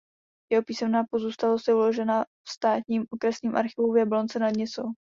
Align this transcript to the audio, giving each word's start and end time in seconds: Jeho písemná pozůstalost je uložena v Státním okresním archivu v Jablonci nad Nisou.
Jeho 0.51 0.63
písemná 0.63 1.03
pozůstalost 1.11 1.67
je 1.67 1.73
uložena 1.73 2.23
v 2.23 2.49
Státním 2.51 3.05
okresním 3.09 3.55
archivu 3.55 3.91
v 3.91 3.97
Jablonci 3.97 4.39
nad 4.39 4.49
Nisou. 4.51 4.83